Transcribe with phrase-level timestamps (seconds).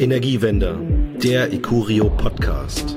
[0.00, 0.78] Energiewende,
[1.22, 2.96] der Ikurio Podcast.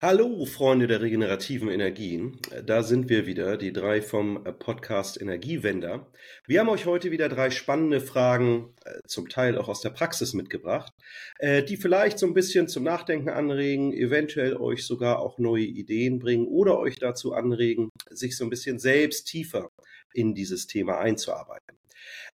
[0.00, 2.38] Hallo, Freunde der regenerativen Energien.
[2.64, 6.06] Da sind wir wieder, die drei vom Podcast Energiewender.
[6.46, 10.34] Wir haben euch heute wieder drei spannende Fragen, äh, zum Teil auch aus der Praxis
[10.34, 10.92] mitgebracht,
[11.40, 16.20] äh, die vielleicht so ein bisschen zum Nachdenken anregen, eventuell euch sogar auch neue Ideen
[16.20, 19.68] bringen oder euch dazu anregen, sich so ein bisschen selbst tiefer
[20.12, 21.78] in dieses Thema einzuarbeiten.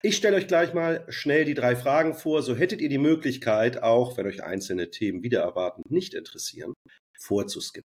[0.03, 2.43] Ich stelle euch gleich mal schnell die drei Fragen vor.
[2.43, 6.75] So hättet ihr die Möglichkeit, auch wenn euch einzelne Themen wieder erwartend nicht interessieren,
[7.19, 7.91] vorzuskippen.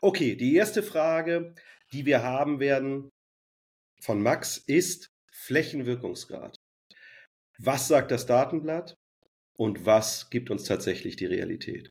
[0.00, 1.54] Okay, die erste Frage,
[1.92, 3.10] die wir haben werden
[4.00, 6.56] von Max, ist Flächenwirkungsgrad.
[7.58, 8.94] Was sagt das Datenblatt
[9.56, 11.90] und was gibt uns tatsächlich die Realität?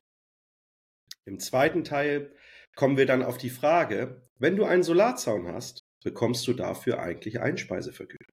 [1.25, 2.33] Im zweiten Teil
[2.75, 7.39] kommen wir dann auf die Frage, wenn du einen Solarzaun hast, bekommst du dafür eigentlich
[7.39, 8.33] Einspeisevergütung.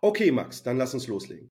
[0.00, 1.50] Okay, Max, dann lass uns loslegen.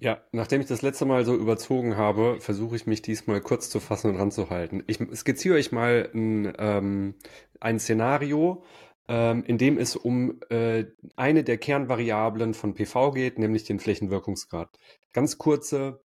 [0.00, 3.78] Ja, nachdem ich das letzte Mal so überzogen habe, versuche ich mich diesmal kurz zu
[3.78, 4.82] fassen und ranzuhalten.
[4.88, 7.14] Ich skizziere euch mal ein, ähm,
[7.60, 8.64] ein Szenario,
[9.08, 14.76] ähm, in dem es um äh, eine der Kernvariablen von PV geht, nämlich den Flächenwirkungsgrad.
[15.12, 16.02] Ganz kurze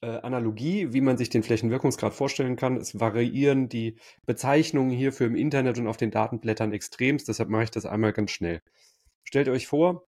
[0.00, 2.76] äh, Analogie, wie man sich den Flächenwirkungsgrad vorstellen kann.
[2.76, 7.70] Es variieren die Bezeichnungen hierfür im Internet und auf den Datenblättern extremst, deshalb mache ich
[7.70, 8.62] das einmal ganz schnell.
[9.24, 10.06] Stellt euch vor,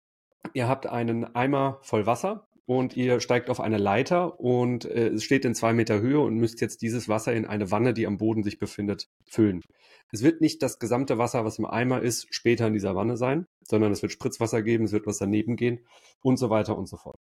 [0.54, 5.24] ihr habt einen Eimer voll Wasser und ihr steigt auf eine Leiter und äh, es
[5.24, 8.18] steht in zwei Meter Höhe und müsst jetzt dieses Wasser in eine Wanne, die am
[8.18, 9.62] Boden sich befindet, füllen.
[10.12, 13.46] Es wird nicht das gesamte Wasser, was im Eimer ist, später in dieser Wanne sein,
[13.64, 15.86] sondern es wird Spritzwasser geben, es wird was daneben gehen
[16.22, 17.18] und so weiter und so fort.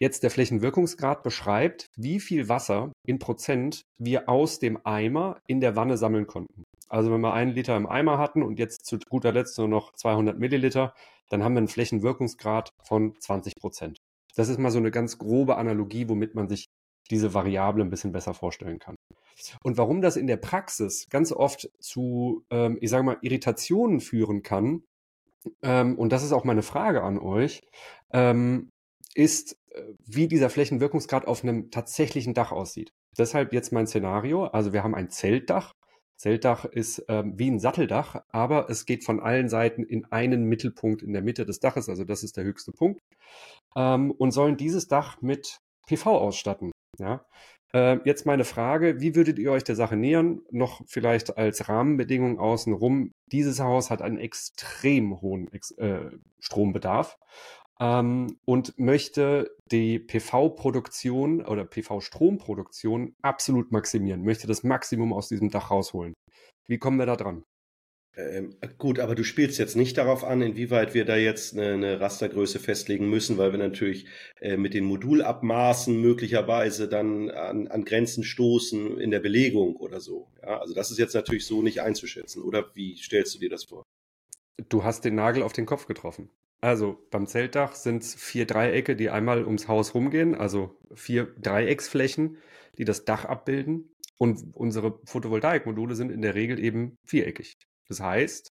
[0.00, 5.76] Jetzt der Flächenwirkungsgrad beschreibt, wie viel Wasser in Prozent wir aus dem Eimer in der
[5.76, 6.64] Wanne sammeln konnten.
[6.88, 9.92] Also wenn wir einen Liter im Eimer hatten und jetzt zu guter Letzt nur noch
[9.92, 10.94] 200 Milliliter,
[11.28, 13.98] dann haben wir einen Flächenwirkungsgrad von 20 Prozent.
[14.36, 16.66] Das ist mal so eine ganz grobe Analogie, womit man sich
[17.10, 18.96] diese Variable ein bisschen besser vorstellen kann.
[19.62, 24.42] Und warum das in der Praxis ganz oft zu, ähm, ich sage mal, Irritationen führen
[24.42, 24.84] kann,
[25.62, 27.62] ähm, und das ist auch meine Frage an euch,
[28.12, 28.70] ähm,
[29.14, 32.92] ist, äh, wie dieser Flächenwirkungsgrad auf einem tatsächlichen Dach aussieht.
[33.18, 34.46] Deshalb jetzt mein Szenario.
[34.46, 35.72] Also wir haben ein Zeltdach.
[36.16, 41.02] Zeltdach ist ähm, wie ein Satteldach, aber es geht von allen Seiten in einen Mittelpunkt
[41.02, 41.88] in der Mitte des Daches.
[41.88, 43.00] Also das ist der höchste Punkt
[43.76, 46.70] ähm, und sollen dieses Dach mit PV ausstatten.
[46.98, 47.24] Ja?
[47.72, 50.42] Äh, jetzt meine Frage, wie würdet ihr euch der Sache nähern?
[50.50, 53.10] Noch vielleicht als Rahmenbedingung außenrum.
[53.32, 57.18] Dieses Haus hat einen extrem hohen Ex äh, Strombedarf
[57.80, 65.70] ähm, und möchte die PV-Produktion oder PV-Stromproduktion absolut maximieren, möchte das Maximum aus diesem Dach
[65.70, 66.14] rausholen.
[66.66, 67.44] Wie kommen wir da dran?
[68.16, 72.00] Ähm, gut, aber du spielst jetzt nicht darauf an, inwieweit wir da jetzt eine, eine
[72.00, 74.06] Rastergröße festlegen müssen, weil wir natürlich
[74.40, 80.28] äh, mit den Modulabmaßen möglicherweise dann an, an Grenzen stoßen in der Belegung oder so.
[80.42, 82.42] Ja, also das ist jetzt natürlich so nicht einzuschätzen.
[82.42, 83.82] Oder wie stellst du dir das vor?
[84.68, 86.30] Du hast den Nagel auf den Kopf getroffen.
[86.64, 92.38] Also beim Zeltdach sind es vier Dreiecke, die einmal ums Haus rumgehen, also vier Dreiecksflächen,
[92.78, 93.92] die das Dach abbilden.
[94.16, 97.52] Und unsere Photovoltaikmodule sind in der Regel eben viereckig.
[97.86, 98.48] Das heißt,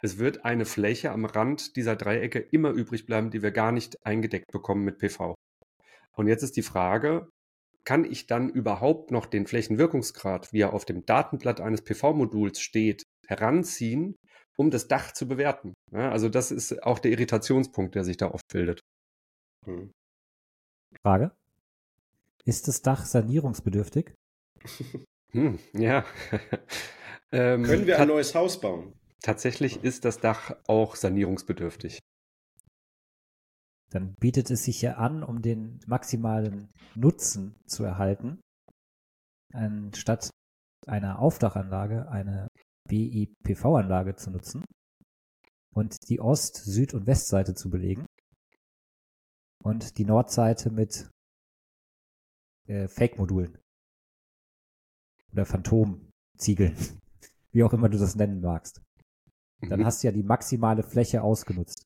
[0.00, 3.96] es wird eine Fläche am Rand dieser Dreiecke immer übrig bleiben, die wir gar nicht
[4.06, 5.34] eingedeckt bekommen mit PV.
[6.12, 7.30] Und jetzt ist die Frage,
[7.84, 13.02] kann ich dann überhaupt noch den Flächenwirkungsgrad, wie er auf dem Datenblatt eines PV-Moduls steht,
[13.26, 14.14] heranziehen,
[14.56, 15.74] um das Dach zu bewerten?
[15.92, 18.80] Ja, also das ist auch der Irritationspunkt, der sich da oft bildet.
[19.66, 19.92] Hm.
[21.02, 21.32] Frage?
[22.44, 24.14] Ist das Dach sanierungsbedürftig?
[25.32, 26.04] hm, ja.
[27.32, 28.92] Ähm, Können wir ein neues Haus bauen?
[29.22, 32.00] Tatsächlich ist das Dach auch sanierungsbedürftig.
[33.92, 38.40] Dann bietet es sich ja an, um den maximalen Nutzen zu erhalten,
[39.52, 40.30] anstatt
[40.86, 42.48] einer Aufdachanlage eine
[42.88, 44.64] BIPV-Anlage zu nutzen
[45.74, 48.06] und die Ost-, Süd- und Westseite zu belegen
[49.62, 51.08] und die Nordseite mit
[52.66, 53.58] äh, Fake-Modulen
[55.32, 56.76] oder Phantom-Ziegeln
[57.52, 58.82] wie auch immer du das nennen magst.
[59.60, 59.84] Dann mhm.
[59.84, 61.84] hast du ja die maximale Fläche ausgenutzt.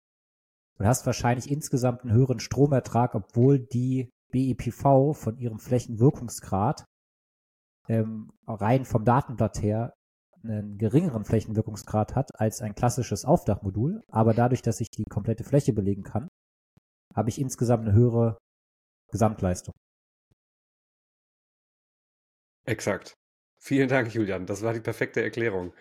[0.78, 6.84] Und hast wahrscheinlich insgesamt einen höheren Stromertrag, obwohl die BEPV von ihrem Flächenwirkungsgrad
[7.88, 9.94] ähm, rein vom Datenblatt her
[10.44, 15.72] einen geringeren Flächenwirkungsgrad hat als ein klassisches Aufdachmodul, aber dadurch, dass ich die komplette Fläche
[15.72, 16.28] belegen kann,
[17.14, 18.38] habe ich insgesamt eine höhere
[19.10, 19.74] Gesamtleistung.
[22.66, 23.14] Exakt.
[23.60, 24.46] Vielen Dank, Julian.
[24.46, 25.72] Das war die perfekte Erklärung.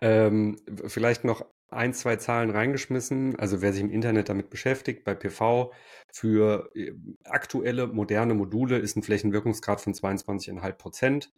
[0.00, 3.38] Ähm, vielleicht noch ein, zwei Zahlen reingeschmissen.
[3.38, 5.72] Also wer sich im Internet damit beschäftigt, bei PV
[6.12, 6.92] für äh,
[7.24, 11.32] aktuelle moderne Module ist ein Flächenwirkungsgrad von 22,5 Prozent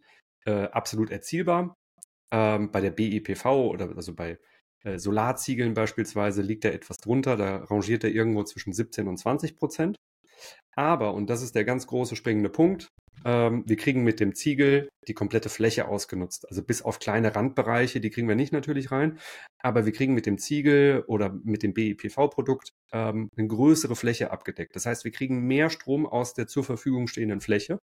[0.45, 1.75] äh, absolut erzielbar.
[2.31, 4.39] Ähm, bei der BEPV oder also bei
[4.83, 9.57] äh, Solarziegeln beispielsweise liegt er etwas drunter, da rangiert er irgendwo zwischen 17 und 20
[9.57, 9.97] Prozent.
[10.75, 12.89] Aber, und das ist der ganz große springende Punkt,
[13.23, 16.47] ähm, wir kriegen mit dem Ziegel die komplette Fläche ausgenutzt.
[16.49, 19.19] Also bis auf kleine Randbereiche, die kriegen wir nicht natürlich rein,
[19.59, 24.75] aber wir kriegen mit dem Ziegel oder mit dem BIPV-Produkt ähm, eine größere Fläche abgedeckt.
[24.75, 27.79] Das heißt, wir kriegen mehr Strom aus der zur Verfügung stehenden Fläche.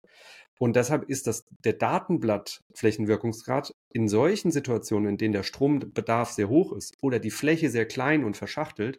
[0.59, 6.73] Und deshalb ist das der Datenblatt-Flächenwirkungsgrad in solchen Situationen, in denen der Strombedarf sehr hoch
[6.73, 8.97] ist oder die Fläche sehr klein und verschachtelt,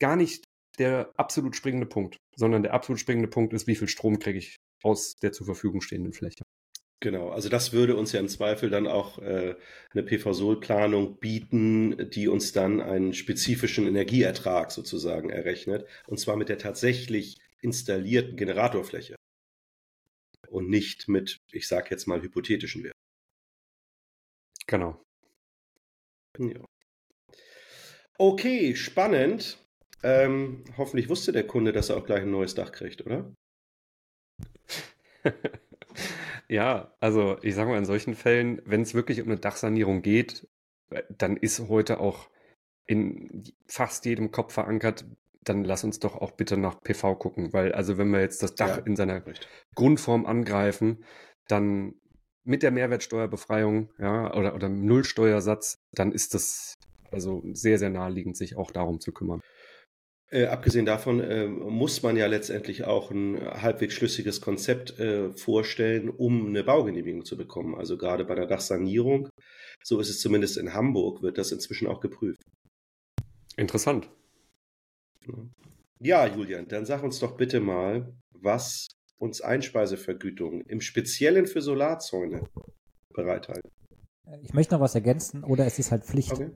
[0.00, 0.44] gar nicht
[0.78, 4.56] der absolut springende Punkt, sondern der absolut springende Punkt ist, wie viel Strom kriege ich
[4.82, 6.42] aus der zur Verfügung stehenden Fläche.
[7.02, 9.56] Genau, also das würde uns ja im Zweifel dann auch äh,
[9.92, 16.58] eine PV-Sol-Planung bieten, die uns dann einen spezifischen Energieertrag sozusagen errechnet, und zwar mit der
[16.58, 19.16] tatsächlich installierten Generatorfläche
[20.50, 22.98] und nicht mit, ich sage jetzt mal, hypothetischen Werten.
[24.66, 25.02] Genau.
[26.38, 26.64] Ja.
[28.18, 29.58] Okay, spannend.
[30.02, 33.32] Ähm, hoffentlich wusste der Kunde, dass er auch gleich ein neues Dach kriegt, oder?
[36.48, 40.48] ja, also ich sage mal, in solchen Fällen, wenn es wirklich um eine Dachsanierung geht,
[40.90, 42.28] äh, dann ist heute auch
[42.86, 45.04] in fast jedem Kopf verankert,
[45.42, 48.54] dann lass uns doch auch bitte nach PV gucken, weil also wenn wir jetzt das
[48.54, 49.48] Dach ja, in seiner richtig.
[49.74, 51.04] Grundform angreifen,
[51.48, 51.94] dann
[52.44, 56.74] mit der Mehrwertsteuerbefreiung, ja, oder, oder Nullsteuersatz, dann ist das
[57.10, 59.40] also sehr, sehr naheliegend, sich auch darum zu kümmern.
[60.32, 66.08] Äh, abgesehen davon äh, muss man ja letztendlich auch ein halbwegs schlüssiges Konzept äh, vorstellen,
[66.08, 67.74] um eine Baugenehmigung zu bekommen.
[67.74, 69.28] Also gerade bei der Dachsanierung,
[69.82, 72.40] so ist es zumindest in Hamburg, wird das inzwischen auch geprüft.
[73.56, 74.08] Interessant.
[75.98, 78.88] Ja, Julian, dann sag uns doch bitte mal, was
[79.18, 82.48] uns Einspeisevergütung im Speziellen für Solarzäune
[83.12, 83.70] bereithalten.
[84.42, 86.32] Ich möchte noch was ergänzen, oder es ist halt Pflicht.
[86.32, 86.50] Okay.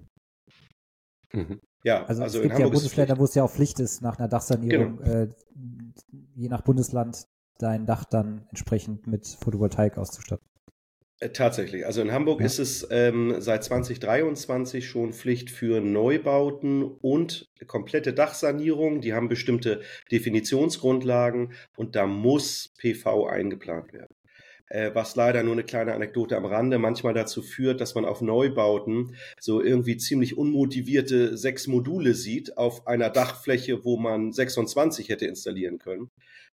[1.33, 1.61] Mhm.
[1.85, 4.27] Ja, also, also es gibt ja Bundesländer, wo es ja auch Pflicht ist, nach einer
[4.27, 5.11] Dachsanierung, genau.
[5.11, 5.29] äh,
[6.35, 7.27] je nach Bundesland,
[7.59, 10.45] dein Dach dann entsprechend mit Photovoltaik auszustatten.
[11.21, 11.85] Äh, tatsächlich.
[11.85, 12.47] Also in Hamburg ja.
[12.47, 19.03] ist es ähm, seit 2023 schon Pflicht für Neubauten und komplette Dachsanierung.
[19.03, 24.15] Die haben bestimmte Definitionsgrundlagen und da muss PV eingeplant werden
[24.71, 29.15] was leider nur eine kleine Anekdote am Rande manchmal dazu führt, dass man auf Neubauten
[29.39, 35.79] so irgendwie ziemlich unmotivierte sechs Module sieht auf einer Dachfläche, wo man 26 hätte installieren
[35.79, 36.11] können.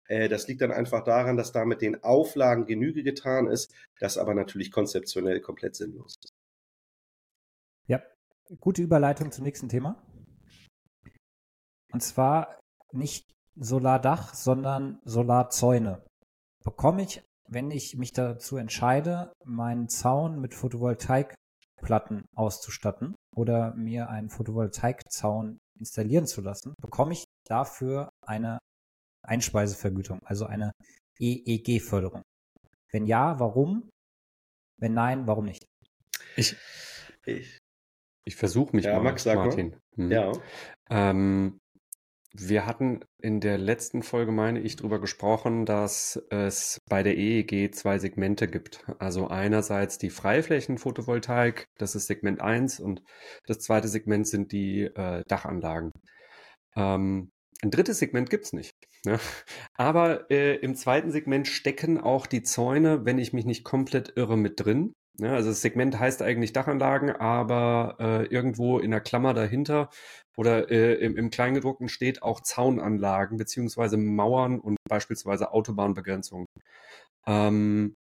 [0.07, 4.17] Äh, das liegt dann einfach daran, dass da mit den Auflagen Genüge getan ist, das
[4.17, 6.33] aber natürlich konzeptionell komplett sinnlos ist.
[7.87, 8.03] Ja,
[8.59, 10.01] gute Überleitung zum nächsten Thema.
[11.93, 12.59] Und zwar
[12.91, 16.05] nicht Solardach, sondern Solarzäune.
[16.63, 17.21] Bekomme ich
[17.51, 26.27] wenn ich mich dazu entscheide, meinen Zaun mit Photovoltaikplatten auszustatten oder mir einen Photovoltaikzaun installieren
[26.27, 28.59] zu lassen, bekomme ich dafür eine
[29.23, 30.71] Einspeisevergütung, also eine
[31.19, 32.23] EEG-Förderung.
[32.91, 33.89] Wenn ja, warum?
[34.79, 35.65] Wenn nein, warum nicht?
[36.37, 36.55] Ich,
[37.25, 37.57] ich,
[38.25, 39.77] ich versuche mich ja, mal, Max, Martin.
[39.95, 40.11] Hm.
[40.11, 40.31] Ja.
[40.89, 41.59] Ähm,
[42.33, 47.73] wir hatten in der letzten Folge, meine ich, darüber gesprochen, dass es bei der EEG
[47.75, 48.85] zwei Segmente gibt.
[48.99, 53.01] Also einerseits die Freiflächenphotovoltaik, das ist Segment 1 und
[53.47, 55.91] das zweite Segment sind die äh, Dachanlagen.
[56.75, 58.75] Ähm, ein drittes Segment gibt's nicht.
[59.05, 59.19] Ne?
[59.73, 64.37] Aber äh, im zweiten Segment stecken auch die Zäune, wenn ich mich nicht komplett irre,
[64.37, 64.93] mit drin.
[65.21, 65.33] Ja, ne?
[65.35, 69.89] also das Segment heißt eigentlich Dachanlagen, aber äh, irgendwo in der Klammer dahinter
[70.35, 76.47] oder äh, im, im Kleingedruckten steht auch Zaunanlagen beziehungsweise Mauern und beispielsweise Autobahnbegrenzungen.
[77.27, 77.95] Ähm,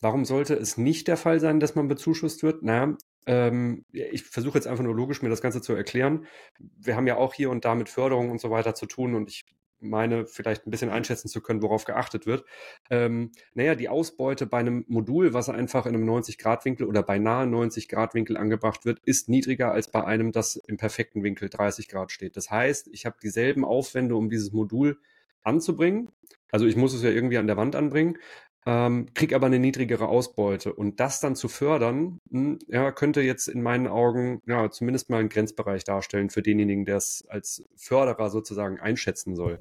[0.00, 2.62] warum sollte es nicht der Fall sein, dass man bezuschusst wird?
[2.62, 6.26] Na, ähm, ich versuche jetzt einfach nur logisch mir das Ganze zu erklären.
[6.58, 9.28] Wir haben ja auch hier und da mit Förderung und so weiter zu tun und
[9.30, 9.44] ich
[9.80, 12.44] meine, vielleicht ein bisschen einschätzen zu können, worauf geachtet wird.
[12.90, 18.36] Ähm, naja, die Ausbeute bei einem Modul, was einfach in einem 90-Grad-Winkel oder beinahe 90-Grad-Winkel
[18.36, 22.36] angebracht wird, ist niedriger als bei einem, das im perfekten Winkel 30 Grad steht.
[22.36, 24.98] Das heißt, ich habe dieselben Aufwände, um dieses Modul
[25.42, 26.08] anzubringen.
[26.50, 28.18] Also ich muss es ja irgendwie an der Wand anbringen.
[28.66, 30.72] Ähm, kriege aber eine niedrigere Ausbeute.
[30.72, 35.10] Und das dann zu fördern, mh, hm, ja, könnte jetzt in meinen Augen ja, zumindest
[35.10, 39.58] mal einen Grenzbereich darstellen für denjenigen, der es als Förderer sozusagen einschätzen soll.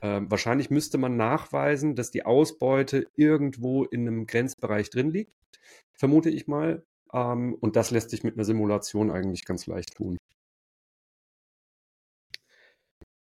[0.00, 5.32] Ähm, wahrscheinlich müsste man nachweisen, dass die Ausbeute irgendwo in einem Grenzbereich drin liegt,
[5.92, 6.82] vermute ich mal.
[7.12, 10.16] Ähm, und das lässt sich mit einer Simulation eigentlich ganz leicht tun.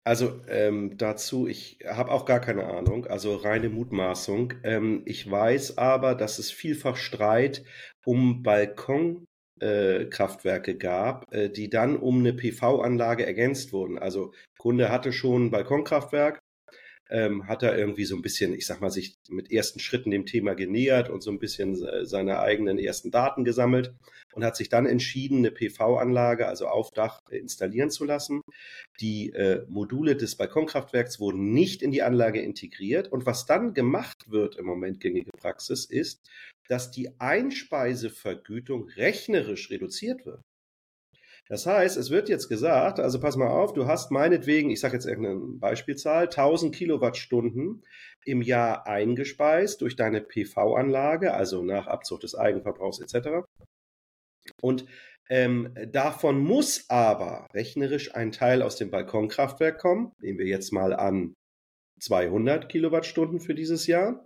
[0.07, 4.53] Also ähm, dazu, ich habe auch gar keine Ahnung, also reine Mutmaßung.
[4.63, 7.65] Ähm, ich weiß aber, dass es vielfach Streit
[8.05, 13.97] um Balkonkraftwerke äh, gab, äh, die dann um eine PV-Anlage ergänzt wurden.
[13.97, 16.39] Also Kunde hatte schon ein Balkonkraftwerk,
[17.09, 20.25] ähm, hat er irgendwie so ein bisschen, ich sag mal, sich mit ersten Schritten dem
[20.25, 23.93] Thema genähert und so ein bisschen seine eigenen ersten Daten gesammelt
[24.37, 28.41] und hat sich dann entschieden, eine PV-Anlage, also auf Dach, äh, installieren zu lassen.
[28.99, 34.29] Die äh, Module des Balkonkraftwerks wurden nicht in die Anlage integriert und was dann gemacht
[34.29, 36.29] wird im Moment gängige Praxis ist,
[36.67, 40.41] dass die Einspeisevergütung rechnerisch reduziert wird.
[41.49, 44.95] Das heißt, es wird jetzt gesagt, also pass mal auf, du hast meinetwegen, ich sage
[44.95, 47.85] jetzt irgendeine Beispielzahl, 1000 Kilowattstunden
[48.25, 53.45] im Jahr eingespeist durch deine PV-Anlage, also nach Abzug des Eigenverbrauchs etc.
[54.61, 54.85] Und
[55.29, 60.93] ähm, davon muss aber rechnerisch ein Teil aus dem Balkonkraftwerk kommen, nehmen wir jetzt mal
[60.93, 61.33] an
[61.99, 64.25] 200 Kilowattstunden für dieses Jahr.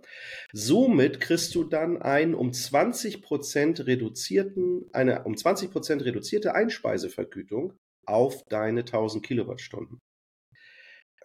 [0.52, 7.74] Somit kriegst du dann einen um 20 Prozent reduzierten, eine um 20 Prozent reduzierte Einspeisevergütung
[8.04, 10.00] auf deine 1000 Kilowattstunden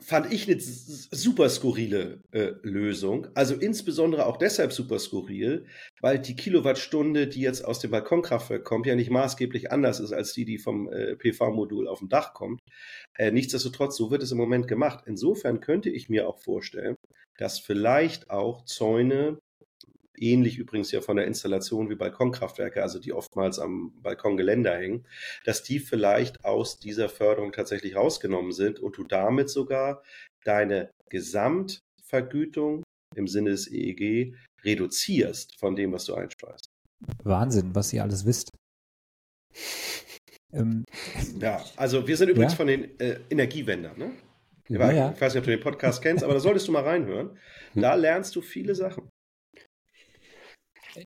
[0.01, 3.27] fand ich eine super skurrile äh, Lösung.
[3.33, 5.65] Also insbesondere auch deshalb super skurril,
[6.01, 10.33] weil die Kilowattstunde, die jetzt aus dem Balkonkraftwerk kommt, ja nicht maßgeblich anders ist als
[10.33, 12.61] die, die vom äh, PV-Modul auf dem Dach kommt.
[13.15, 15.03] Äh, nichtsdestotrotz, so wird es im Moment gemacht.
[15.05, 16.95] Insofern könnte ich mir auch vorstellen,
[17.37, 19.39] dass vielleicht auch Zäune
[20.17, 25.05] ähnlich übrigens ja von der Installation wie Balkonkraftwerke, also die oftmals am Balkongeländer hängen,
[25.45, 30.03] dass die vielleicht aus dieser Förderung tatsächlich rausgenommen sind und du damit sogar
[30.43, 32.83] deine Gesamtvergütung
[33.15, 36.69] im Sinne des EEG reduzierst von dem, was du einspeist.
[37.23, 38.49] Wahnsinn, was ihr alles wisst.
[40.53, 40.83] Ähm,
[41.39, 42.57] ja, also wir sind übrigens ja?
[42.57, 44.11] von den äh, Energiewendern, ne?
[44.69, 45.11] Ja, ja.
[45.13, 47.37] Ich weiß nicht, ob du den Podcast kennst, aber da solltest du mal reinhören.
[47.73, 47.81] Hm.
[47.81, 49.09] Da lernst du viele Sachen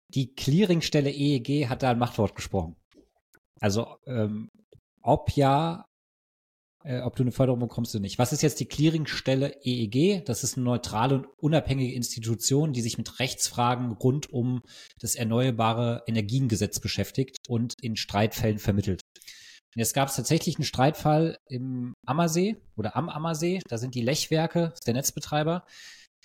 [0.09, 2.75] die Clearingstelle EEG hat da ein Machtwort gesprochen.
[3.59, 4.49] Also ähm,
[5.01, 5.85] ob ja,
[6.83, 8.19] äh, ob du eine Förderung bekommst oder nicht.
[8.19, 10.25] Was ist jetzt die Clearingstelle EEG?
[10.25, 14.61] Das ist eine neutrale und unabhängige Institution, die sich mit Rechtsfragen rund um
[14.99, 19.01] das Erneuerbare Energiengesetz beschäftigt und in Streitfällen vermittelt.
[19.73, 23.61] Und jetzt gab es tatsächlich einen Streitfall im Ammersee oder am Ammersee.
[23.69, 25.65] Da sind die Lechwerke, der Netzbetreiber,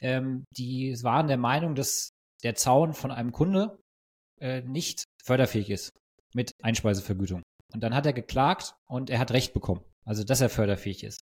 [0.00, 2.11] ähm, die waren der Meinung, dass
[2.46, 3.76] der Zaun von einem Kunde
[4.40, 5.90] äh, nicht förderfähig ist
[6.32, 7.42] mit Einspeisevergütung.
[7.74, 11.22] Und dann hat er geklagt und er hat Recht bekommen, also dass er förderfähig ist.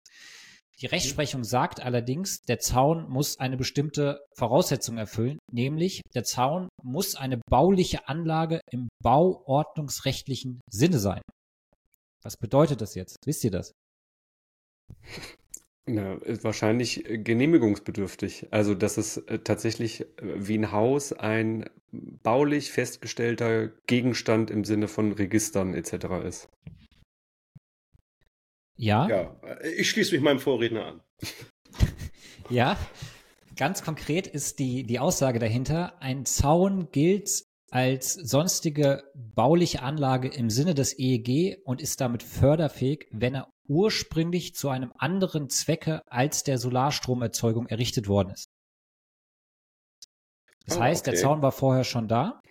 [0.80, 7.14] Die Rechtsprechung sagt allerdings, der Zaun muss eine bestimmte Voraussetzung erfüllen, nämlich der Zaun muss
[7.14, 11.22] eine bauliche Anlage im bauordnungsrechtlichen Sinne sein.
[12.24, 13.18] Was bedeutet das jetzt?
[13.26, 13.74] Wisst ihr das?
[15.88, 18.48] Ja, ist wahrscheinlich äh, genehmigungsbedürftig.
[18.52, 24.88] Also, dass es äh, tatsächlich äh, wie ein Haus ein baulich festgestellter Gegenstand im Sinne
[24.88, 25.94] von Registern etc.
[26.26, 26.50] ist.
[28.78, 29.08] Ja.
[29.10, 29.38] Ja,
[29.78, 31.02] ich schließe mich meinem Vorredner an.
[32.50, 32.78] ja,
[33.56, 40.50] ganz konkret ist die, die Aussage dahinter, ein Zaun gilt als sonstige bauliche Anlage im
[40.50, 46.44] Sinne des EEG und ist damit förderfähig, wenn er ursprünglich zu einem anderen Zwecke als
[46.44, 48.50] der Solarstromerzeugung errichtet worden ist.
[50.66, 51.12] Das oh, heißt, okay.
[51.12, 52.42] der Zaun war vorher schon da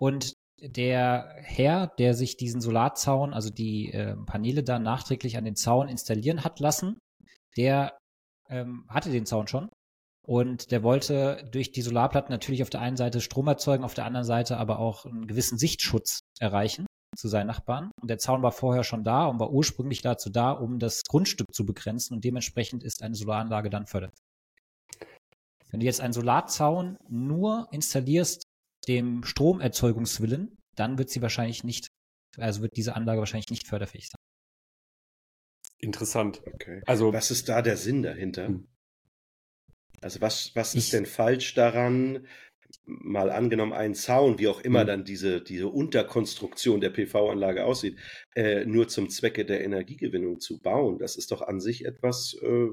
[0.00, 5.56] und der Herr, der sich diesen Solarzaun, also die äh, Paneele dann nachträglich an den
[5.56, 6.98] Zaun installieren hat lassen,
[7.56, 7.96] der
[8.48, 9.68] ähm, hatte den Zaun schon
[10.26, 14.04] und der wollte durch die Solarplatten natürlich auf der einen Seite Strom erzeugen, auf der
[14.04, 16.86] anderen Seite aber auch einen gewissen Sichtschutz erreichen
[17.16, 17.90] zu seinen Nachbarn.
[18.00, 21.54] Und der Zaun war vorher schon da und war ursprünglich dazu da, um das Grundstück
[21.54, 24.18] zu begrenzen und dementsprechend ist eine Solaranlage dann förderlich.
[25.70, 28.44] Wenn du jetzt einen Solarzaun nur installierst,
[28.86, 31.88] dem Stromerzeugungswillen, dann wird sie wahrscheinlich nicht,
[32.36, 34.20] also wird diese Anlage wahrscheinlich nicht förderfähig sein.
[35.78, 36.42] Interessant.
[36.46, 36.82] Okay.
[36.86, 38.46] Also, was ist da der Sinn dahinter?
[38.48, 38.68] Hm.
[40.00, 42.26] Also was, was ist denn falsch daran,
[42.84, 44.88] mal angenommen einen Zaun, wie auch immer mhm.
[44.88, 47.98] dann diese, diese Unterkonstruktion der PV-Anlage aussieht,
[48.34, 50.98] äh, nur zum Zwecke der Energiegewinnung zu bauen?
[50.98, 52.68] Das ist doch an sich etwas, äh,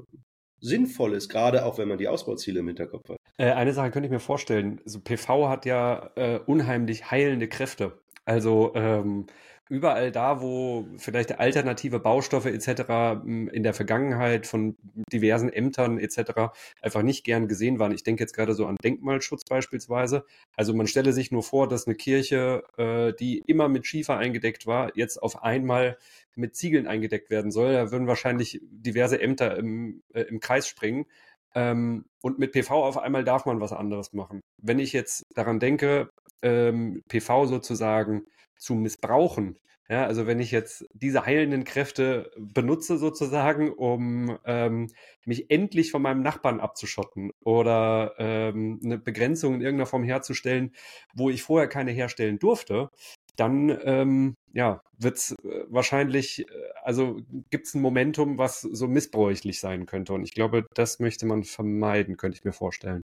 [0.62, 3.18] sinnvoll ist, gerade auch wenn man die Ausbauziele im Hinterkopf hat.
[3.36, 4.80] Äh, eine Sache könnte ich mir vorstellen.
[4.84, 8.00] Also PV hat ja äh, unheimlich heilende Kräfte.
[8.24, 9.26] Also ähm,
[9.72, 13.22] überall da, wo vielleicht alternative Baustoffe etc.
[13.22, 14.76] Hm, in der Vergangenheit von
[15.10, 16.52] diversen Ämtern etc.
[16.82, 17.92] einfach nicht gern gesehen waren.
[17.92, 20.26] Ich denke jetzt gerade so an Denkmalschutz beispielsweise.
[20.56, 24.66] Also man stelle sich nur vor, dass eine Kirche, äh, die immer mit Schiefer eingedeckt
[24.66, 25.96] war, jetzt auf einmal
[26.36, 27.72] mit Ziegeln eingedeckt werden soll.
[27.72, 31.06] Da würden wahrscheinlich diverse Ämter im, äh, im Kreis springen.
[31.54, 34.40] Ähm, und mit PV auf einmal darf man was anderes machen.
[34.62, 36.10] Wenn ich jetzt daran denke,
[36.42, 38.26] ähm, PV sozusagen
[38.62, 39.58] zu missbrauchen,
[39.92, 44.88] ja, also wenn ich jetzt diese heilenden Kräfte benutze sozusagen, um ähm,
[45.26, 50.72] mich endlich von meinem Nachbarn abzuschotten oder ähm, eine Begrenzung in irgendeiner Form herzustellen,
[51.14, 52.88] wo ich vorher keine herstellen durfte,
[53.36, 58.88] dann ähm, ja, wird es äh, wahrscheinlich, äh, also gibt es ein Momentum, was so
[58.88, 60.14] missbräuchlich sein könnte.
[60.14, 63.02] Und ich glaube, das möchte man vermeiden, könnte ich mir vorstellen.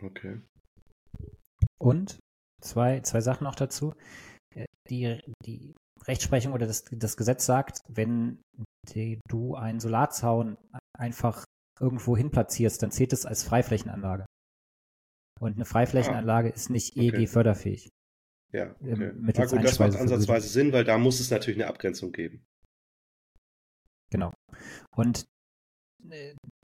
[0.00, 0.40] Okay.
[1.78, 2.18] Und
[2.62, 3.92] zwei, zwei Sachen noch dazu.
[4.90, 5.74] Die, die
[6.06, 8.42] Rechtsprechung oder das, das Gesetz sagt, wenn
[8.92, 10.58] die, du einen Solarzaun
[10.96, 11.44] einfach
[11.80, 14.26] irgendwo hin platzierst, dann zählt es als Freiflächenanlage.
[15.40, 17.22] Und eine Freiflächenanlage ah, ist nicht okay.
[17.22, 17.88] EEG förderfähig.
[18.52, 19.12] Ja, okay.
[19.16, 22.44] Na gut, das macht ansatzweise Sinn, weil da muss es natürlich eine Abgrenzung geben.
[24.10, 24.32] Genau.
[24.94, 25.24] Und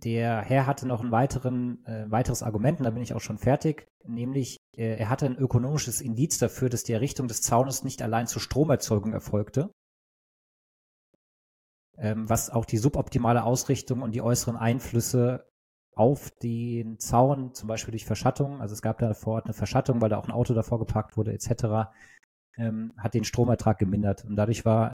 [0.03, 3.39] der Herr hatte noch ein weiteren, äh, weiteres Argument, und da bin ich auch schon
[3.39, 8.03] fertig, nämlich äh, er hatte ein ökonomisches Indiz dafür, dass die Errichtung des Zaunes nicht
[8.03, 9.71] allein zur Stromerzeugung erfolgte,
[11.99, 15.49] ähm, was auch die suboptimale Ausrichtung und die äußeren Einflüsse
[15.95, 20.01] auf den Zaun, zum Beispiel durch Verschattung, also es gab da vor Ort eine Verschattung,
[20.01, 21.91] weil da auch ein Auto davor geparkt wurde, etc.,
[22.57, 24.25] ähm, hat den Stromertrag gemindert.
[24.25, 24.93] Und dadurch war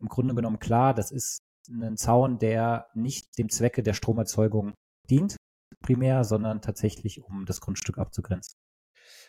[0.00, 4.74] im Grunde genommen klar, das ist ein Zaun, der nicht dem Zwecke der Stromerzeugung
[5.10, 5.36] dient,
[5.80, 8.54] primär, sondern tatsächlich, um das Grundstück abzugrenzen.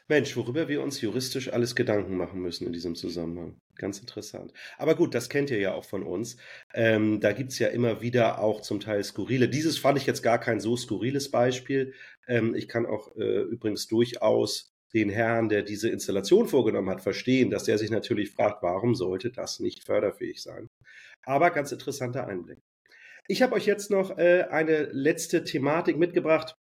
[0.07, 3.57] Mensch, worüber wir uns juristisch alles Gedanken machen müssen in diesem Zusammenhang.
[3.75, 4.53] Ganz interessant.
[4.77, 6.37] Aber gut, das kennt ihr ja auch von uns.
[6.75, 9.49] Ähm, da gibt's ja immer wieder auch zum Teil skurrile.
[9.49, 11.93] Dieses fand ich jetzt gar kein so skurriles Beispiel.
[12.27, 17.49] Ähm, ich kann auch äh, übrigens durchaus den Herrn, der diese Installation vorgenommen hat, verstehen,
[17.49, 20.69] dass der sich natürlich fragt, warum sollte das nicht förderfähig sein.
[21.25, 22.59] Aber ganz interessanter Einblick.
[23.27, 26.55] Ich habe euch jetzt noch äh, eine letzte Thematik mitgebracht,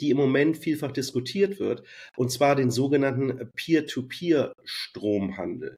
[0.00, 5.76] die im Moment vielfach diskutiert wird, und zwar den sogenannten Peer-to-Peer-Stromhandel.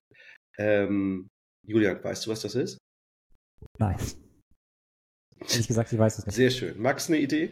[0.59, 1.29] Ähm,
[1.67, 2.79] Julian, weißt du, was das ist?
[3.79, 3.97] Nein.
[5.41, 6.37] Ehrlich gesagt, ich weiß es nicht.
[6.37, 6.81] Sehr schön.
[6.81, 7.51] Max, eine Idee?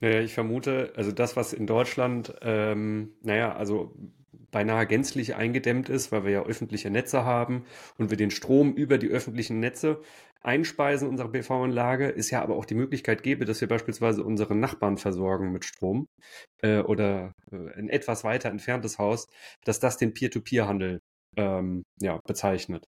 [0.00, 3.96] Naja, ich vermute, also das, was in Deutschland, ähm, naja, also
[4.54, 7.66] beinahe gänzlich eingedämmt ist, weil wir ja öffentliche Netze haben
[7.98, 10.00] und wir den Strom über die öffentlichen Netze
[10.42, 14.96] einspeisen, unsere PV-Anlage, ist ja aber auch die Möglichkeit gäbe, dass wir beispielsweise unsere Nachbarn
[14.96, 16.06] versorgen mit Strom
[16.62, 19.26] äh, oder äh, ein etwas weiter entferntes Haus,
[19.64, 21.00] dass das den Peer-to-Peer-Handel
[21.36, 22.86] ähm, ja, bezeichnet.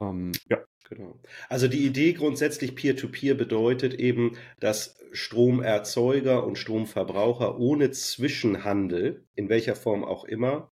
[0.00, 0.58] Ähm, ja.
[0.90, 1.20] Genau.
[1.48, 9.48] Also die Idee grundsätzlich Peer-to-Peer -Peer bedeutet eben, dass Stromerzeuger und Stromverbraucher ohne Zwischenhandel, in
[9.48, 10.72] welcher Form auch immer,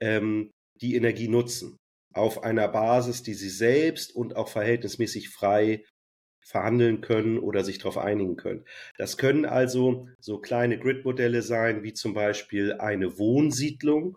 [0.00, 1.76] ähm, die Energie nutzen
[2.14, 5.84] auf einer Basis, die sie selbst und auch verhältnismäßig frei
[6.44, 8.64] verhandeln können oder sich darauf einigen können.
[8.96, 14.16] Das können also so kleine Grid-Modelle sein, wie zum Beispiel eine Wohnsiedlung,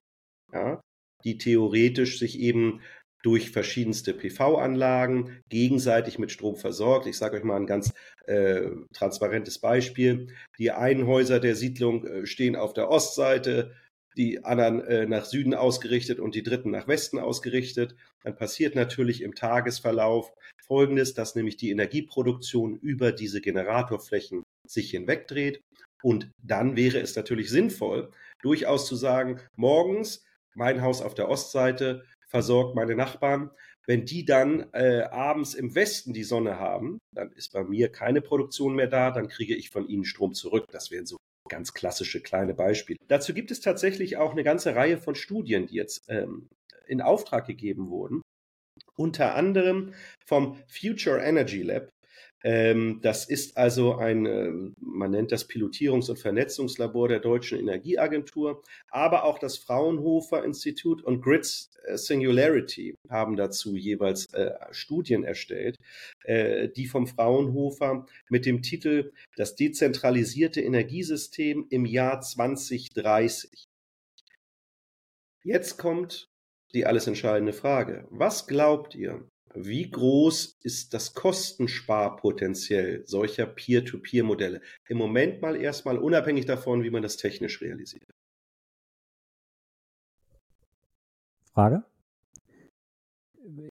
[0.53, 0.79] ja,
[1.25, 2.81] die theoretisch sich eben
[3.23, 7.05] durch verschiedenste PV-Anlagen gegenseitig mit Strom versorgt.
[7.05, 7.93] Ich sage euch mal ein ganz
[8.25, 10.33] äh, transparentes Beispiel.
[10.57, 13.75] Die einen Häuser der Siedlung äh, stehen auf der Ostseite,
[14.17, 17.95] die anderen äh, nach Süden ausgerichtet und die dritten nach Westen ausgerichtet.
[18.23, 20.33] Dann passiert natürlich im Tagesverlauf
[20.65, 25.61] Folgendes, dass nämlich die Energieproduktion über diese Generatorflächen sich hinwegdreht.
[26.03, 30.23] Und dann wäre es natürlich sinnvoll, durchaus zu sagen, morgens
[30.55, 33.51] mein Haus auf der Ostseite versorgt meine Nachbarn.
[33.85, 38.21] Wenn die dann äh, abends im Westen die Sonne haben, dann ist bei mir keine
[38.21, 40.65] Produktion mehr da, dann kriege ich von ihnen Strom zurück.
[40.71, 41.17] Das wären so
[41.51, 42.97] ganz klassische kleine Beispiele.
[43.07, 46.47] Dazu gibt es tatsächlich auch eine ganze Reihe von Studien, die jetzt ähm,
[46.87, 48.21] in Auftrag gegeben wurden.
[48.95, 49.93] Unter anderem
[50.25, 51.89] vom Future Energy Lab
[52.43, 59.25] das ist also ein, ähm, man nennt das Pilotierungs- und Vernetzungslabor der Deutschen Energieagentur, aber
[59.25, 61.45] auch das Fraunhofer Institut und Grid
[61.93, 65.77] Singularity haben dazu jeweils äh, Studien erstellt,
[66.23, 73.65] äh, die vom Fraunhofer mit dem Titel Das dezentralisierte Energiesystem im Jahr 2030.
[75.43, 76.27] Jetzt kommt
[76.73, 78.07] die alles entscheidende Frage.
[78.09, 84.61] Was glaubt ihr, wie groß ist das Kostensparpotenzial solcher Peer-to-Peer-Modelle?
[84.87, 88.09] Im Moment mal erstmal unabhängig davon, wie man das technisch realisiert.
[91.53, 91.83] Frage?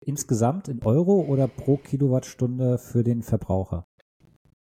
[0.02, 3.86] Insgesamt in Euro oder pro Kilowattstunde für den Verbraucher?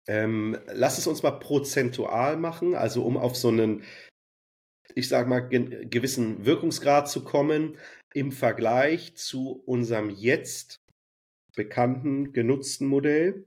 [0.08, 3.84] Ähm, lass es uns mal prozentual machen, also um auf so einen,
[4.94, 7.78] ich sag mal, gewissen Wirkungsgrad zu kommen
[8.14, 10.85] im Vergleich zu unserem jetzt
[11.56, 13.46] bekannten, genutzten Modell.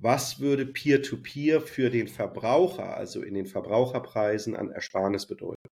[0.00, 5.68] Was würde Peer-to-Peer -Peer für den Verbraucher, also in den Verbraucherpreisen an Ersparnis bedeuten?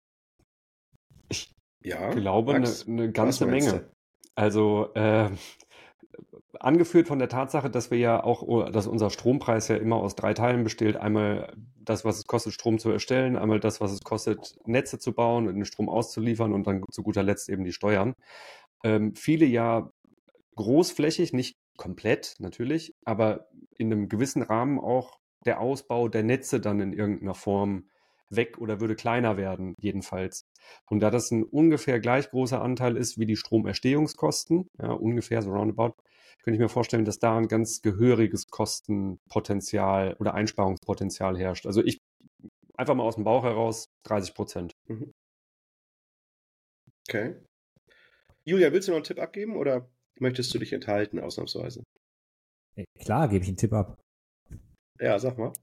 [1.29, 3.89] Ich ja, glaube eine, eine ganze Menge.
[4.35, 5.29] Also äh,
[6.59, 10.33] angeführt von der Tatsache, dass wir ja auch, dass unser Strompreis ja immer aus drei
[10.33, 10.97] Teilen besteht.
[10.97, 15.13] Einmal das, was es kostet, Strom zu erstellen, einmal das, was es kostet, Netze zu
[15.13, 18.13] bauen und den Strom auszuliefern und dann zu guter Letzt eben die Steuern.
[18.83, 19.89] Ähm, viele ja
[20.55, 26.81] großflächig, nicht komplett natürlich, aber in einem gewissen Rahmen auch der Ausbau der Netze dann
[26.81, 27.89] in irgendeiner Form
[28.29, 30.45] weg oder würde kleiner werden, jedenfalls.
[30.87, 35.51] Und da das ein ungefähr gleich großer Anteil ist wie die Stromerstehungskosten, ja, ungefähr so
[35.51, 35.93] roundabout,
[36.43, 41.65] könnte ich mir vorstellen, dass da ein ganz gehöriges Kostenpotenzial oder Einsparungspotenzial herrscht.
[41.65, 42.01] Also ich
[42.75, 44.73] einfach mal aus dem Bauch heraus 30 Prozent.
[44.87, 45.13] Mhm.
[47.07, 47.35] Okay.
[48.43, 49.89] Julia, willst du noch einen Tipp abgeben oder
[50.21, 51.83] möchtest du dich enthalten, ausnahmsweise?
[52.99, 53.99] Klar, gebe ich einen Tipp ab.
[54.99, 55.53] Ja, sag mal.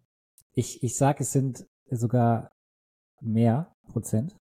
[0.55, 2.53] Ich, ich sage, es sind sogar
[3.21, 4.37] mehr Prozent.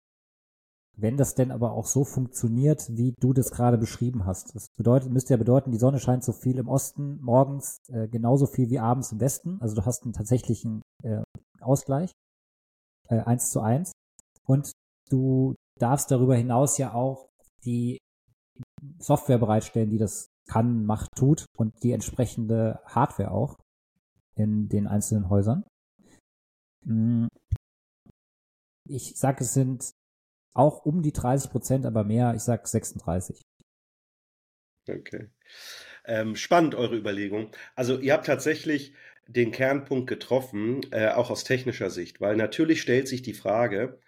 [0.95, 4.55] Wenn das denn aber auch so funktioniert, wie du das gerade beschrieben hast.
[4.55, 8.45] Das bedeutet, müsste ja bedeuten, die Sonne scheint so viel im Osten morgens, äh, genauso
[8.45, 9.59] viel wie abends im Westen.
[9.59, 11.23] Also du hast einen tatsächlichen äh,
[11.59, 12.11] Ausgleich.
[13.09, 13.91] Äh, eins zu eins.
[14.45, 14.71] Und
[15.09, 17.27] du darfst darüber hinaus ja auch
[17.65, 17.97] die
[18.99, 23.57] Software bereitstellen, die das kann, macht, tut und die entsprechende Hardware auch
[24.35, 25.63] in den einzelnen Häusern.
[26.85, 27.27] Hm.
[28.87, 29.93] Ich sage, es sind
[30.53, 33.41] auch um die 30 Prozent, aber mehr, ich sage 36.
[34.89, 35.29] Okay.
[36.05, 37.51] Ähm, spannend, eure Überlegung.
[37.75, 38.93] Also ihr habt tatsächlich
[39.27, 43.99] den Kernpunkt getroffen, äh, auch aus technischer Sicht, weil natürlich stellt sich die Frage,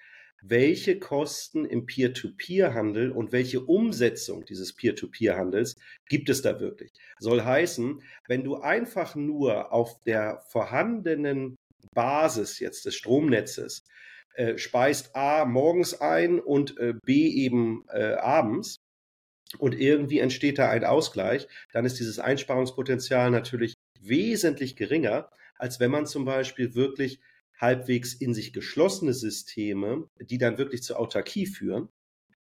[0.47, 5.75] welche Kosten im Peer-to-Peer-Handel und welche Umsetzung dieses Peer-to-Peer-Handels
[6.07, 6.91] gibt es da wirklich?
[7.19, 11.55] Soll heißen, wenn du einfach nur auf der vorhandenen
[11.93, 13.83] Basis jetzt des Stromnetzes
[14.35, 18.77] äh, speist A morgens ein und äh, B eben äh, abends
[19.57, 25.91] und irgendwie entsteht da ein Ausgleich, dann ist dieses Einsparungspotenzial natürlich wesentlich geringer, als wenn
[25.91, 27.19] man zum Beispiel wirklich
[27.57, 31.89] halbwegs in sich geschlossene Systeme, die dann wirklich zur Autarkie führen,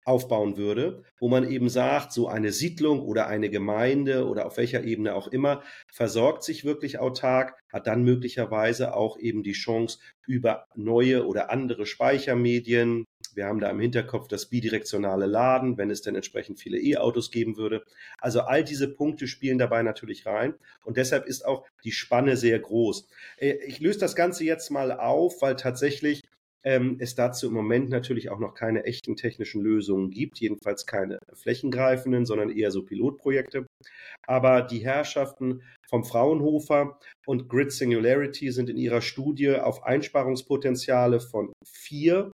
[0.06, 4.84] aufbauen würde, wo man eben sagt, so eine Siedlung oder eine Gemeinde oder auf welcher
[4.84, 10.66] Ebene auch immer versorgt sich wirklich autark, hat dann möglicherweise auch eben die Chance, über
[10.76, 16.16] neue oder andere Speichermedien, wir haben da im Hinterkopf das bidirektionale Laden, wenn es denn
[16.16, 17.84] entsprechend viele E-Autos geben würde.
[18.20, 22.60] Also all diese Punkte spielen dabei natürlich rein und deshalb ist auch die Spanne sehr
[22.60, 23.08] groß.
[23.38, 26.22] Äh, ich löse das Ganze jetzt mal auf, weil tatsächlich
[26.64, 31.20] ähm, es dazu im Moment natürlich auch noch keine echten technischen Lösungen gibt, jedenfalls keine
[31.34, 33.66] flächengreifenden, sondern eher so Pilotprojekte.
[34.28, 41.54] Aber die Herrschaften vom Fraunhofer und Grid Singularity sind in ihrer Studie auf Einsparungspotenziale von
[41.66, 42.32] vier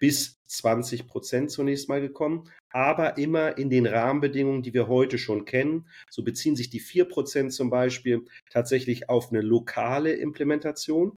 [0.00, 5.44] bis 20 Prozent zunächst mal gekommen, aber immer in den Rahmenbedingungen, die wir heute schon
[5.44, 5.88] kennen.
[6.10, 11.16] So beziehen sich die vier Prozent zum Beispiel tatsächlich auf eine lokale Implementation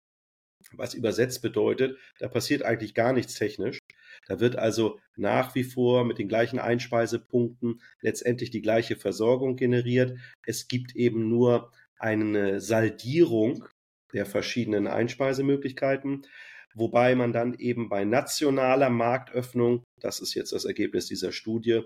[0.74, 3.80] was übersetzt bedeutet, da passiert eigentlich gar nichts technisch.
[4.28, 10.18] Da wird also nach wie vor mit den gleichen Einspeisepunkten letztendlich die gleiche Versorgung generiert.
[10.46, 13.66] Es gibt eben nur eine Saldierung
[14.14, 16.26] der verschiedenen Einspeisemöglichkeiten,
[16.74, 21.82] wobei man dann eben bei nationaler Marktöffnung, das ist jetzt das Ergebnis dieser Studie,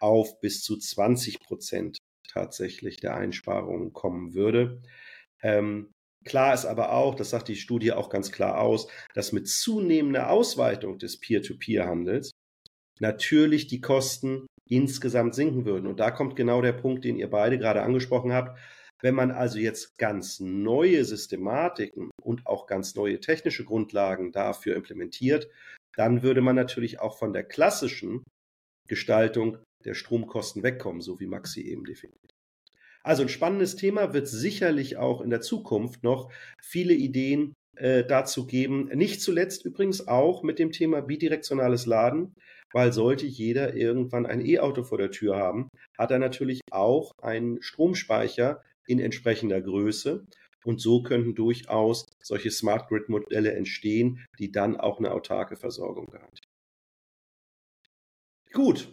[0.00, 4.82] auf bis zu 20 Prozent tatsächlich der Einsparungen kommen würde.
[5.42, 5.92] Ähm,
[6.26, 10.28] Klar ist aber auch, das sagt die Studie auch ganz klar aus, dass mit zunehmender
[10.28, 12.32] Ausweitung des Peer-to-Peer-Handels
[12.98, 15.86] natürlich die Kosten insgesamt sinken würden.
[15.86, 18.58] Und da kommt genau der Punkt, den ihr beide gerade angesprochen habt.
[19.02, 25.48] Wenn man also jetzt ganz neue Systematiken und auch ganz neue technische Grundlagen dafür implementiert,
[25.96, 28.22] dann würde man natürlich auch von der klassischen
[28.88, 32.30] Gestaltung der Stromkosten wegkommen, so wie Maxi eben definiert.
[33.02, 38.46] Also ein spannendes Thema wird sicherlich auch in der Zukunft noch viele Ideen äh, dazu
[38.46, 38.88] geben.
[38.94, 42.34] Nicht zuletzt übrigens auch mit dem Thema bidirektionales Laden,
[42.72, 47.62] weil sollte jeder irgendwann ein E-Auto vor der Tür haben, hat er natürlich auch einen
[47.62, 50.26] Stromspeicher in entsprechender Größe.
[50.64, 56.50] Und so könnten durchaus solche Smart Grid-Modelle entstehen, die dann auch eine autarke Versorgung garantieren.
[58.52, 58.88] Gut,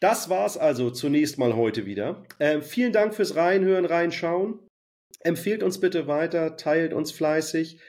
[0.00, 2.24] das war's also zunächst mal heute wieder.
[2.38, 4.60] Äh, vielen Dank fürs Reinhören, Reinschauen.
[5.20, 7.80] Empfehlt uns bitte weiter, teilt uns fleißig.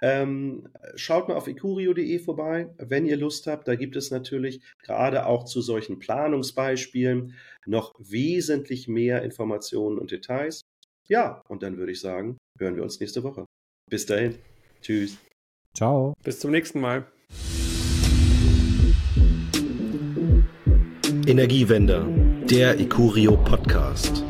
[0.00, 3.66] Ähm, schaut mal auf icurio.de vorbei, wenn ihr Lust habt.
[3.68, 7.34] Da gibt es natürlich gerade auch zu solchen Planungsbeispielen
[7.66, 10.62] noch wesentlich mehr Informationen und Details.
[11.08, 13.46] Ja, und dann würde ich sagen, hören wir uns nächste Woche.
[13.90, 14.38] Bis dahin.
[14.82, 15.16] Tschüss.
[15.74, 16.12] Ciao.
[16.22, 17.06] Bis zum nächsten Mal.
[21.26, 22.06] Energiewender,
[22.50, 24.22] der Icurio Podcast.